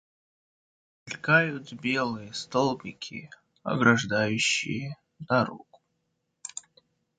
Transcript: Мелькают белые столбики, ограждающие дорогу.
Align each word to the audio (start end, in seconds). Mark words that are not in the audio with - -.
Мелькают 1.05 1.73
белые 1.73 2.33
столбики, 2.33 3.29
ограждающие 3.61 4.97
дорогу. 5.19 5.79